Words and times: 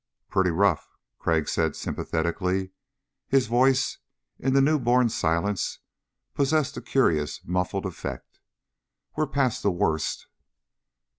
"Pretty 0.31 0.49
rough," 0.49 0.89
Crag 1.19 1.47
said 1.47 1.75
sympathetically. 1.75 2.71
His 3.27 3.45
voice, 3.45 3.99
in 4.39 4.53
the 4.55 4.59
new 4.59 4.79
born 4.79 5.09
silence, 5.09 5.77
possessed 6.33 6.75
a 6.75 6.81
curious 6.81 7.39
muffled 7.45 7.85
effect. 7.85 8.39
"We're 9.15 9.27
past 9.27 9.61
the 9.61 9.69
worst." 9.69 10.25